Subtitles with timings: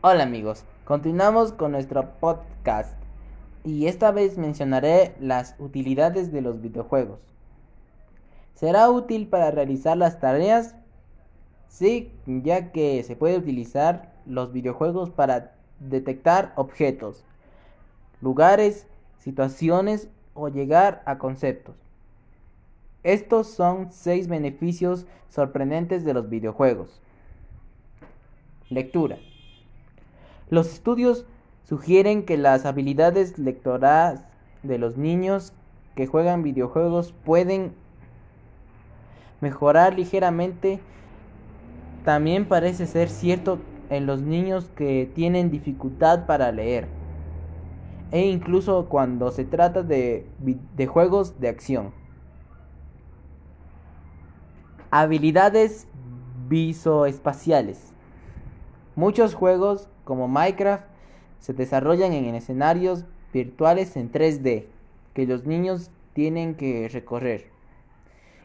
[0.00, 2.94] Hola amigos, continuamos con nuestro podcast
[3.64, 7.18] y esta vez mencionaré las utilidades de los videojuegos.
[8.54, 10.76] ¿Será útil para realizar las tareas?
[11.66, 17.24] Sí, ya que se puede utilizar los videojuegos para detectar objetos,
[18.20, 18.86] lugares,
[19.18, 21.74] situaciones o llegar a conceptos.
[23.02, 27.00] Estos son seis beneficios sorprendentes de los videojuegos.
[28.70, 29.18] Lectura.
[30.50, 31.26] Los estudios
[31.64, 34.24] sugieren que las habilidades lectoras
[34.62, 35.52] de los niños
[35.94, 37.74] que juegan videojuegos pueden
[39.40, 40.80] mejorar ligeramente.
[42.04, 43.58] También parece ser cierto
[43.90, 46.88] en los niños que tienen dificultad para leer
[48.10, 51.92] e incluso cuando se trata de, de juegos de acción.
[54.90, 55.86] Habilidades
[56.48, 57.92] visoespaciales.
[58.96, 60.86] Muchos juegos como Minecraft
[61.38, 64.64] se desarrollan en escenarios virtuales en 3D
[65.12, 67.50] que los niños tienen que recorrer.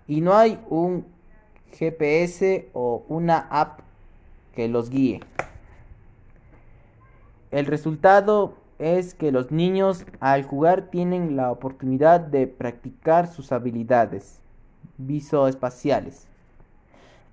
[0.05, 1.05] Y no hay un
[1.71, 3.79] GPS o una app
[4.53, 5.21] que los guíe.
[7.49, 14.41] El resultado es que los niños al jugar tienen la oportunidad de practicar sus habilidades
[14.97, 16.27] visoespaciales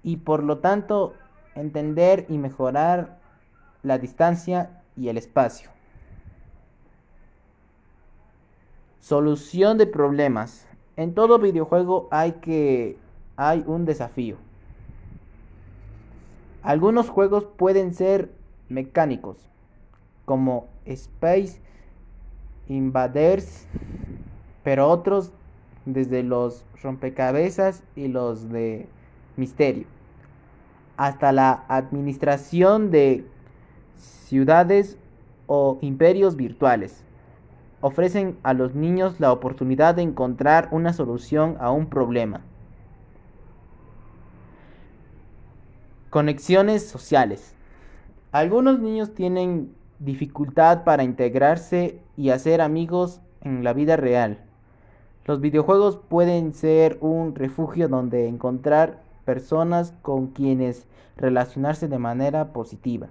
[0.04, 1.14] y por lo tanto
[1.56, 3.18] entender y mejorar
[3.82, 5.70] la distancia y el espacio.
[9.00, 10.66] Solución de problemas.
[10.96, 12.98] En todo videojuego hay que
[13.36, 14.36] hay un desafío.
[16.62, 18.30] Algunos juegos pueden ser
[18.68, 19.38] mecánicos,
[20.26, 21.58] como Space
[22.68, 23.66] Invaders,
[24.62, 25.32] pero otros
[25.86, 28.86] desde los rompecabezas y los de
[29.36, 29.86] misterio,
[30.98, 33.24] hasta la administración de
[34.30, 34.96] ciudades
[35.48, 37.02] o imperios virtuales.
[37.80, 42.40] Ofrecen a los niños la oportunidad de encontrar una solución a un problema.
[46.10, 47.56] Conexiones sociales.
[48.30, 54.38] Algunos niños tienen dificultad para integrarse y hacer amigos en la vida real.
[55.24, 60.86] Los videojuegos pueden ser un refugio donde encontrar personas con quienes
[61.16, 63.08] relacionarse de manera positiva.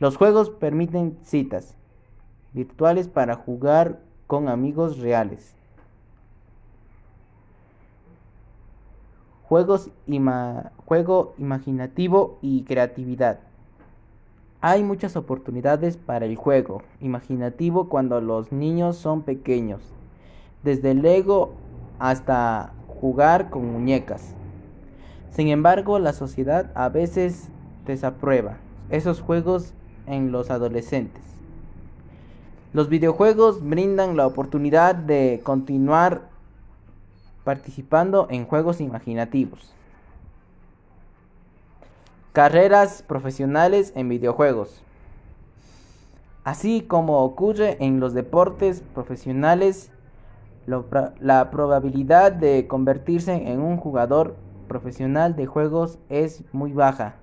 [0.00, 1.74] Los juegos permiten citas
[2.52, 5.54] virtuales para jugar con amigos reales.
[9.42, 9.90] Juegos
[10.84, 13.40] juego imaginativo y creatividad.
[14.60, 19.80] Hay muchas oportunidades para el juego imaginativo cuando los niños son pequeños,
[20.64, 21.52] desde Lego
[21.98, 24.34] hasta jugar con muñecas.
[25.30, 27.48] Sin embargo, la sociedad a veces
[27.86, 28.58] desaprueba
[28.90, 29.74] esos juegos
[30.08, 31.22] en los adolescentes.
[32.72, 36.28] Los videojuegos brindan la oportunidad de continuar
[37.44, 39.72] participando en juegos imaginativos.
[42.32, 44.82] Carreras profesionales en videojuegos.
[46.44, 49.90] Así como ocurre en los deportes profesionales,
[50.66, 54.36] la probabilidad de convertirse en un jugador
[54.68, 57.16] profesional de juegos es muy baja.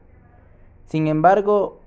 [0.87, 1.79] Sin embargo,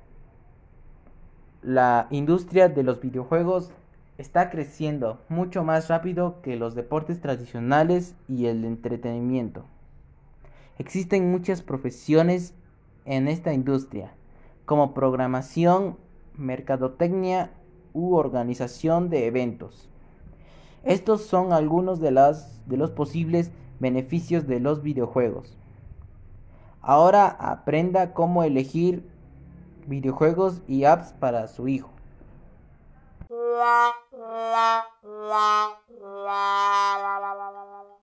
[1.62, 3.72] la industria de los videojuegos
[4.16, 9.64] está creciendo mucho más rápido que los deportes tradicionales y el entretenimiento.
[10.78, 12.54] Existen muchas profesiones
[13.04, 14.12] en esta industria,
[14.64, 15.96] como programación,
[16.36, 17.50] mercadotecnia
[17.92, 19.88] u organización de eventos.
[20.84, 25.56] Estos son algunos de, los posibles beneficios de los videojuegos.
[26.80, 29.08] Ahora aprenda cómo elegir
[29.88, 31.90] videojuegos y apps para su hijo.